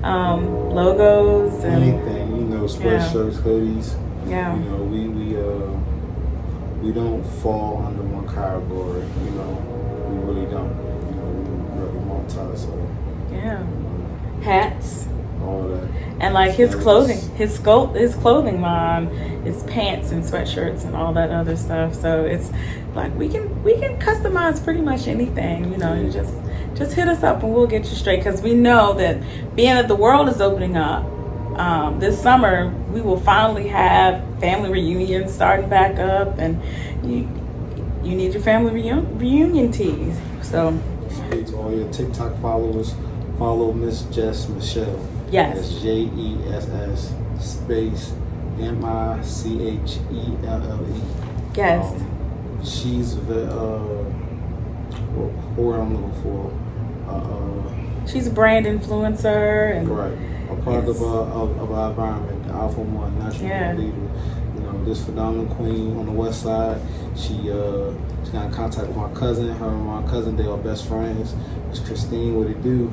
um, 0.03 0.69
logos, 0.71 1.53
and 1.63 1.83
Anything, 1.83 2.35
you 2.35 2.43
know, 2.43 2.63
sweatshirts, 2.63 3.35
hoodies. 3.41 3.95
yeah, 4.27 4.55
You 4.55 4.69
know, 4.69 4.83
we 4.83 5.07
we 5.07 5.37
uh 5.37 6.81
we 6.81 6.91
don't 6.91 7.23
fall 7.41 7.83
under 7.85 8.01
one 8.03 8.27
category. 8.27 9.03
You 9.25 9.31
know, 9.31 9.51
we 10.09 10.17
really 10.33 10.49
don't. 10.51 10.73
You 11.09 11.15
know, 11.17 11.29
we 11.29 11.81
really 11.81 12.05
multi. 12.05 12.57
So 12.57 12.89
yeah, 13.31 13.63
hats. 14.43 15.07
All 15.51 15.67
that. 15.67 15.89
And 16.19 16.33
like 16.33 16.53
his 16.53 16.75
clothing, 16.75 17.19
his 17.35 17.57
sculpt, 17.57 17.95
his 17.95 18.15
clothing 18.15 18.61
line 18.61 19.07
his 19.43 19.63
pants 19.63 20.11
and 20.11 20.23
sweatshirts 20.23 20.85
and 20.85 20.95
all 20.95 21.13
that 21.13 21.31
other 21.31 21.55
stuff. 21.55 21.95
So 21.95 22.25
it's 22.25 22.51
like 22.93 23.13
we 23.15 23.27
can 23.27 23.63
we 23.63 23.73
can 23.73 23.99
customize 23.99 24.63
pretty 24.63 24.81
much 24.81 25.07
anything. 25.07 25.71
You 25.71 25.77
know, 25.77 25.93
you 25.93 26.11
just 26.11 26.33
just 26.75 26.93
hit 26.93 27.07
us 27.07 27.23
up 27.23 27.43
and 27.43 27.53
we'll 27.53 27.67
get 27.67 27.85
you 27.85 27.95
straight 27.95 28.23
because 28.23 28.41
we 28.41 28.53
know 28.53 28.93
that 28.93 29.21
being 29.55 29.75
that 29.75 29.87
the 29.87 29.95
world 29.95 30.29
is 30.29 30.41
opening 30.41 30.77
up. 30.77 31.05
Um, 31.59 31.99
this 31.99 32.21
summer 32.21 32.73
we 32.91 33.01
will 33.01 33.19
finally 33.19 33.67
have 33.67 34.23
family 34.39 34.69
reunions 34.69 35.33
starting 35.33 35.69
back 35.69 35.99
up, 35.99 36.37
and 36.37 36.61
you 37.03 37.27
you 38.03 38.15
need 38.15 38.33
your 38.33 38.41
family 38.41 38.81
reun- 38.81 39.19
reunion 39.19 39.71
tees. 39.71 40.17
So 40.41 40.79
all 41.55 41.73
your 41.73 41.91
TikTok 41.91 42.39
followers, 42.41 42.93
follow 43.41 43.73
Miss 43.73 44.03
Jess 44.15 44.47
Michelle. 44.49 44.99
Yes. 45.31 45.55
That's 45.57 45.81
J 45.81 46.01
E 46.15 46.37
S 46.49 46.69
S 46.69 47.13
space 47.39 48.13
M 48.59 48.85
I 48.85 49.19
C 49.23 49.67
H 49.67 49.97
E 50.11 50.37
L 50.45 50.61
L 50.61 50.85
E. 50.87 51.01
yes, 51.55 51.91
Um, 51.91 52.59
she's 52.63 53.15
the 53.25 53.51
uh, 53.51 54.03
what 55.57 55.79
I'm 55.79 55.95
looking 55.95 56.21
for. 56.21 56.53
Uh, 57.07 57.15
uh, 57.15 58.05
she's 58.05 58.27
a 58.27 58.31
brand 58.31 58.67
influencer 58.67 59.75
and 59.75 59.89
Right. 59.89 60.13
A 60.51 60.55
product 60.61 60.87
Yes. 60.89 60.97
of, 60.97 61.03
our, 61.03 61.21
of, 61.41 61.59
of 61.61 61.71
our 61.71 61.89
environment, 61.89 62.43
the 62.47 62.53
Alpha 62.53 62.81
One, 62.81 63.17
natural 63.17 63.47
Yeah. 63.49 63.73
leader. 63.73 64.07
You 64.55 64.61
know, 64.61 64.85
this 64.85 65.03
phenomenal 65.03 65.47
queen 65.55 65.97
on 65.97 66.05
the 66.05 66.11
west 66.11 66.43
side. 66.43 66.79
She 67.15 67.49
uh 67.49 67.89
she 68.23 68.31
got 68.33 68.45
in 68.45 68.51
contact 68.51 68.87
with 68.89 68.97
my 68.97 69.09
cousin. 69.13 69.49
Her 69.49 69.69
and 69.69 69.87
my 69.87 70.03
cousin, 70.03 70.37
they 70.37 70.45
are 70.45 70.57
best 70.57 70.87
friends. 70.87 71.33
It's 71.71 71.79
Christine, 71.79 72.35
what 72.35 72.45
it 72.47 72.61
do. 72.61 72.91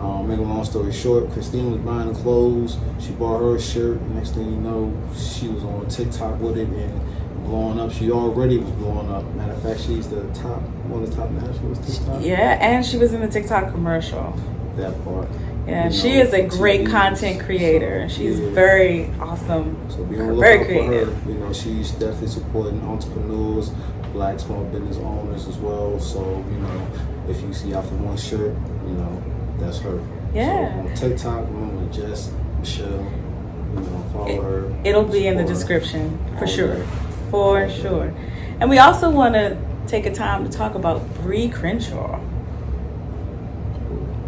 Um, 0.00 0.28
make 0.28 0.38
a 0.38 0.42
long 0.42 0.64
story 0.64 0.92
short, 0.92 1.30
Christine 1.32 1.72
was 1.72 1.80
buying 1.80 2.12
the 2.12 2.18
clothes. 2.20 2.76
She 3.00 3.10
bought 3.12 3.40
her 3.40 3.56
a 3.56 3.60
shirt. 3.60 4.00
Next 4.02 4.30
thing 4.34 4.44
you 4.44 4.56
know, 4.60 4.96
she 5.16 5.48
was 5.48 5.64
on 5.64 5.88
TikTok 5.88 6.38
with 6.40 6.56
it 6.56 6.68
and 6.68 7.44
blowing 7.44 7.80
up. 7.80 7.90
She 7.90 8.10
already 8.10 8.58
was 8.58 8.70
blowing 8.72 9.10
up. 9.10 9.24
Matter 9.34 9.54
of 9.54 9.62
fact, 9.62 9.80
she's 9.80 10.08
the 10.08 10.22
top, 10.34 10.60
one 10.86 11.02
of 11.02 11.10
the 11.10 11.16
top 11.16 11.30
nationals 11.30 11.78
TikTok. 11.84 12.22
yeah, 12.22 12.58
and 12.60 12.84
she 12.86 12.96
was 12.96 13.12
in 13.12 13.20
the 13.20 13.28
TikTok 13.28 13.72
commercial. 13.72 14.32
That 14.76 15.02
part. 15.04 15.28
Yeah, 15.66 15.86
You 15.86 15.92
she 15.92 16.08
know, 16.14 16.20
is 16.22 16.32
a 16.32 16.46
great 16.46 16.82
TVs. 16.82 16.90
content 16.92 17.40
creator. 17.40 18.08
She's 18.08 18.38
yeah. 18.38 18.50
very 18.50 19.10
awesome. 19.20 19.76
So 19.90 20.04
be 20.04 20.18
on 20.20 20.28
the 20.28 20.34
Very 20.36 20.58
lookout 20.58 20.66
for 20.66 20.88
creative. 20.88 21.22
her. 21.24 21.30
You 21.32 21.38
know, 21.38 21.52
she's 21.52 21.90
definitely 21.90 22.28
supporting 22.28 22.80
entrepreneurs, 22.82 23.70
black 24.12 24.38
small 24.38 24.62
business 24.66 24.96
owners 24.98 25.48
as 25.48 25.56
well. 25.58 25.98
So, 25.98 26.20
you 26.50 26.58
know, 26.60 26.88
if 27.28 27.40
you 27.42 27.52
see 27.52 27.74
Alpha 27.74 27.92
One 27.96 28.16
shirt, 28.16 28.54
you 28.86 28.94
know, 28.94 29.22
that's 29.58 29.78
her. 29.80 30.00
Yeah. 30.34 30.72
So 30.72 30.88
on 30.88 30.94
TikTok, 30.94 31.46
remember 31.48 31.92
Jess, 31.92 32.32
Michelle, 32.58 32.86
you 32.90 33.80
know, 33.80 34.10
follow 34.12 34.42
her. 34.42 34.80
It'll 34.84 35.04
be 35.04 35.26
in 35.26 35.36
the 35.36 35.44
description 35.44 36.18
for 36.38 36.46
sure. 36.46 36.84
For 37.30 37.68
sure. 37.68 38.14
And 38.60 38.68
we 38.68 38.78
also 38.78 39.10
want 39.10 39.34
to 39.34 39.56
take 39.86 40.06
a 40.06 40.14
time 40.14 40.44
to 40.44 40.50
talk 40.50 40.74
about 40.74 41.02
Bree 41.14 41.48
Crenshaw. 41.48 42.20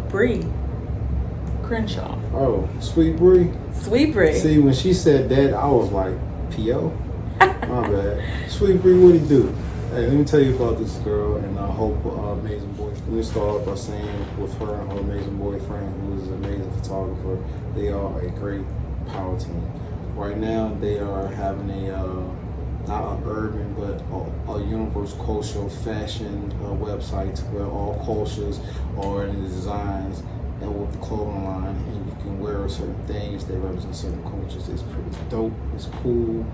Bree 0.09 0.45
Crenshaw. 1.63 2.17
Oh, 2.33 2.67
Sweet 2.79 3.17
Bree. 3.17 3.51
Sweet 3.73 4.13
Bree. 4.13 4.33
See, 4.33 4.59
when 4.59 4.73
she 4.73 4.93
said 4.93 5.29
that, 5.29 5.53
I 5.53 5.67
was 5.67 5.91
like, 5.91 6.13
P.O.? 6.51 6.89
My 7.39 7.87
bad. 7.87 8.51
Sweet 8.51 8.81
Bree, 8.81 8.99
what 8.99 9.13
he 9.13 9.19
do? 9.27 9.47
Hey, 9.91 10.07
let 10.07 10.13
me 10.13 10.23
tell 10.23 10.41
you 10.41 10.55
about 10.55 10.79
this 10.79 10.95
girl 10.97 11.37
and 11.37 11.59
I 11.59 11.67
hope 11.67 12.05
uh, 12.05 12.09
amazing 12.09 12.73
boy. 12.73 12.90
Me 13.11 13.21
start 13.21 13.65
by 13.65 13.75
saying 13.75 14.41
with 14.41 14.57
her 14.57 14.73
and 14.73 14.89
her 14.89 14.99
amazing 14.99 15.37
boyfriend, 15.37 16.01
who 16.01 16.21
is 16.21 16.29
an 16.29 16.45
amazing 16.45 16.71
photographer, 16.79 17.43
they 17.75 17.89
are 17.89 18.21
a 18.21 18.29
great 18.29 18.63
power 19.09 19.37
team. 19.37 19.69
Right 20.15 20.37
now, 20.37 20.73
they 20.79 20.97
are 20.97 21.27
having 21.27 21.89
a 21.89 21.93
uh, 21.93 22.23
not 22.87 23.17
an 23.17 23.23
urban 23.25 23.73
but 23.73 24.01
a, 24.15 24.51
a 24.53 24.65
universal 24.65 25.21
cultural 25.25 25.69
fashion 25.69 26.53
uh, 26.63 26.67
website 26.67 27.37
where 27.51 27.65
all 27.65 28.01
cultures 28.05 28.61
are 29.03 29.25
in 29.25 29.43
the 29.43 29.49
designs 29.49 30.23
and 30.61 30.79
with 30.79 30.93
the 30.93 30.99
clothing 30.99 31.43
line, 31.43 31.75
and 31.75 32.05
you 32.07 32.15
can 32.21 32.39
wear 32.39 32.69
certain 32.69 32.95
things 33.07 33.43
that 33.43 33.57
represent 33.57 33.93
certain 33.93 34.23
cultures. 34.23 34.69
It's 34.69 34.83
pretty 34.83 35.09
dope. 35.29 35.51
It's 35.75 35.87
cool. 36.01 36.45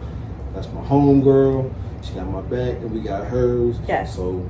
That's 0.56 0.68
my 0.70 0.82
home 0.82 1.22
girl. 1.22 1.72
She 2.02 2.14
got 2.16 2.26
my 2.26 2.42
back, 2.42 2.78
and 2.78 2.92
we 2.92 3.02
got 3.02 3.28
hers. 3.28 3.78
Yes. 3.88 4.16
So, 4.16 4.44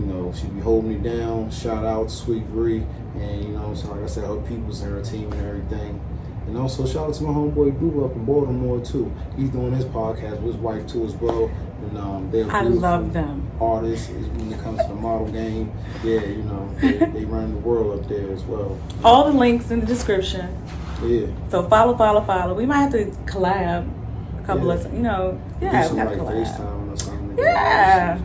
you 0.00 0.06
know, 0.06 0.32
she 0.34 0.46
be 0.48 0.60
holding 0.60 0.90
me 0.90 0.96
down. 1.10 1.50
Shout 1.50 1.84
out 1.84 2.10
Sweet 2.10 2.46
Bree, 2.50 2.84
and 3.14 3.42
you 3.44 3.48
know, 3.50 3.74
so 3.74 3.90
like 3.92 4.02
I 4.02 4.06
said, 4.06 4.24
her 4.24 4.36
people's 4.42 4.80
and 4.82 4.92
her 4.92 5.02
team 5.02 5.32
and 5.32 5.46
everything. 5.46 6.00
And 6.46 6.56
also 6.56 6.86
shout 6.86 7.08
out 7.08 7.14
to 7.14 7.24
my 7.24 7.30
homeboy 7.30 7.76
Boo 7.80 8.04
up 8.04 8.14
in 8.14 8.24
Baltimore 8.24 8.78
too. 8.80 9.12
He's 9.36 9.50
doing 9.50 9.72
his 9.72 9.84
podcast 9.86 10.40
with 10.42 10.54
his 10.54 10.56
wife 10.56 10.86
too 10.86 11.04
as 11.04 11.14
well. 11.14 11.50
And 11.82 11.98
um, 11.98 12.30
they're 12.30 12.48
I 12.50 12.62
love 12.62 13.12
them. 13.12 13.50
artists 13.60 14.08
when 14.10 14.52
it 14.52 14.60
comes 14.62 14.80
to 14.82 14.88
the 14.88 14.94
model 14.94 15.26
game. 15.30 15.72
Yeah, 16.04 16.20
you 16.20 16.42
know, 16.44 16.70
they, 16.80 16.92
they 17.18 17.24
run 17.24 17.50
the 17.52 17.58
world 17.58 17.98
up 18.00 18.08
there 18.08 18.30
as 18.32 18.44
well. 18.44 18.78
All 19.02 19.24
the 19.30 19.36
links 19.36 19.70
in 19.72 19.80
the 19.80 19.86
description. 19.86 20.56
Yeah. 21.02 21.26
So 21.50 21.68
follow, 21.68 21.96
follow, 21.96 22.20
follow. 22.22 22.54
We 22.54 22.64
might 22.64 22.78
have 22.78 22.92
to 22.92 23.06
collab 23.30 23.88
a 24.40 24.46
couple 24.46 24.68
Yeah. 24.68 24.74
of, 24.74 24.92
you 24.92 25.00
know, 25.00 25.40
yeah, 25.60 25.82
we 25.82 25.88
some 25.88 25.96
gotta 25.96 26.10
like 26.10 26.18
collab. 26.20 26.46
FaceTime 26.56 26.92
or 26.92 26.96
something. 26.96 27.38
Yeah. 27.38 28.18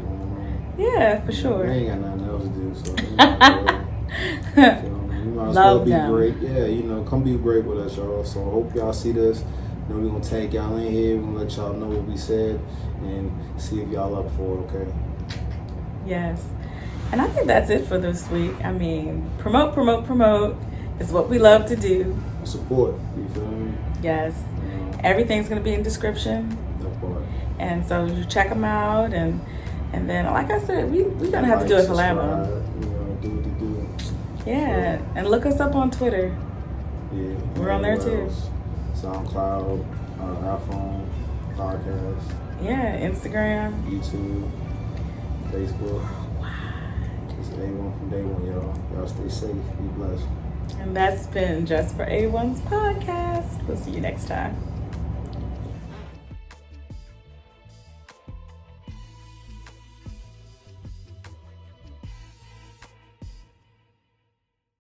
Yeah, 0.78 1.22
for 1.22 1.28
We 1.28 1.34
sure. 1.34 1.66
ain't 1.68 1.88
got 1.88 2.00
nothing 2.00 2.25
else 2.30 2.44
to 2.44 2.50
do, 2.50 2.75
so 2.75 2.96
you 3.04 3.16
might 3.18 3.42
as 3.42 4.84
well, 4.84 5.24
you 5.24 5.32
might 5.32 5.50
as 5.50 5.56
well 5.56 5.80
be 5.84 5.92
them. 5.92 6.12
great. 6.12 6.38
Yeah, 6.38 6.66
you 6.66 6.84
know, 6.84 7.04
come 7.04 7.24
be 7.24 7.36
great 7.38 7.66
with 7.66 7.80
us, 7.80 7.98
y'all. 7.98 8.24
So 8.24 8.44
hope 8.44 8.74
y'all 8.75 8.94
see 8.94 9.12
this. 9.12 9.42
know, 9.90 9.98
we're 9.98 10.10
gonna 10.10 10.24
tag 10.24 10.54
y'all 10.54 10.75
in 10.78 10.92
here. 10.92 11.18
We're 11.18 11.24
gonna 11.24 11.40
let 11.40 11.56
y'all 11.56 11.74
know 11.74 11.88
what 11.88 12.06
we 12.06 12.18
said 12.18 12.60
and 13.04 13.32
see 13.62 13.82
if 13.82 13.90
y'all 13.90 14.16
up 14.16 14.32
for 14.36 14.58
it. 14.60 14.74
Okay. 14.75 14.92
Yes. 16.06 16.44
And 17.12 17.22
I 17.22 17.28
think 17.28 17.48
that's 17.48 17.70
it 17.70 17.86
for 17.86 17.98
this 17.98 18.30
week. 18.30 18.54
I 18.63 18.72
mean, 18.72 19.30
promote, 19.38 19.74
promote, 19.74 20.06
promote 20.06 20.56
is 21.00 21.12
what 21.12 21.30
we 21.30 21.40
love 21.40 21.66
to 21.68 21.75
do. 21.75 22.18
Support. 22.46 22.96
You 23.18 23.28
feel 23.34 23.48
me? 23.48 23.74
Yes. 24.01 24.34
You 24.63 24.98
Everything's 25.04 25.50
going 25.50 25.60
to 25.60 25.63
be 25.63 25.74
in 25.74 25.84
description. 25.84 26.58
that 26.80 27.01
part. 27.01 27.22
And 27.60 27.86
so 27.86 28.06
you 28.06 28.24
check 28.25 28.48
them 28.50 28.63
out. 28.63 29.12
And 29.13 29.42
and 29.93 30.10
then, 30.10 30.25
like 30.25 30.50
I 30.50 30.60
said, 30.62 30.91
we, 30.91 31.03
we're 31.03 31.31
going 31.31 31.43
to 31.43 31.50
have 31.50 31.62
to 31.62 31.67
do 31.67 31.77
it 31.77 31.88
for 31.88 31.93
You 32.79 32.89
know, 32.89 33.17
do 33.21 33.29
what 33.29 33.43
do. 33.60 34.50
Yeah. 34.50 35.01
And 35.15 35.27
look 35.29 35.45
us 35.45 35.60
up 35.60 35.75
on 35.75 35.91
Twitter. 35.91 36.36
Yeah. 37.13 37.33
We're 37.55 37.71
on 37.71 37.81
there 37.81 37.98
too. 37.98 38.29
SoundCloud, 38.95 39.86
uh, 40.19 40.57
iPhone, 40.57 41.07
podcast, 41.55 42.21
Yeah. 42.62 43.00
Instagram. 43.01 43.83
YouTube, 43.89 44.50
Facebook. 45.51 46.07
It's 47.39 47.50
A1 47.50 47.98
from 47.98 48.10
day 48.10 48.21
one, 48.21 48.45
y'all. 48.45 48.98
Y'all 48.98 49.07
stay 49.07 49.27
safe. 49.29 49.51
Be 49.51 49.88
blessed. 49.98 50.25
And 50.79 50.95
that's 50.95 51.27
been 51.27 51.65
Just 51.65 51.95
for 51.95 52.05
A1's 52.05 52.62
podcast. 52.62 53.67
We'll 53.67 53.77
see 53.77 53.91
you 53.91 54.01
next 54.01 54.27
time. 54.27 54.55